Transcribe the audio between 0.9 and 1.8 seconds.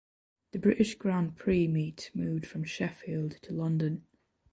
Grand Prix